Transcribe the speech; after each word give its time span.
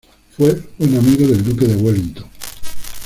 Fue 0.35 0.59
buen 0.79 0.97
amigo 0.97 1.27
del 1.27 1.43
duque 1.43 1.67
de 1.67 1.75
Wellington. 1.75 2.25